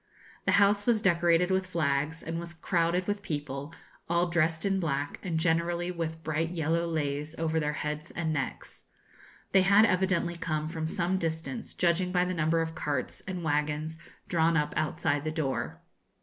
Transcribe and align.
The 0.45 0.53
house 0.53 0.87
was 0.87 0.99
decorated 0.99 1.51
with 1.51 1.67
flags, 1.67 2.23
and 2.23 2.39
was 2.39 2.55
crowded 2.55 3.05
with 3.05 3.21
people, 3.21 3.71
all 4.09 4.29
dressed 4.31 4.65
in 4.65 4.79
black, 4.79 5.19
and 5.21 5.37
generally 5.39 5.91
with 5.91 6.23
bright 6.23 6.49
yellow 6.49 6.87
leis 6.87 7.35
over 7.37 7.59
their 7.59 7.73
heads 7.73 8.09
and 8.09 8.33
necks. 8.33 8.85
They 9.51 9.61
had 9.61 9.85
evidently 9.85 10.35
come 10.35 10.67
from 10.67 10.87
some 10.87 11.19
distance, 11.19 11.75
judging 11.75 12.11
by 12.11 12.25
the 12.25 12.33
number 12.33 12.61
of 12.63 12.73
carts 12.73 13.21
and 13.27 13.43
wagons 13.43 13.99
drawn 14.27 14.57
up 14.57 14.73
outside 14.75 15.23
the 15.23 15.29
door. 15.29 15.79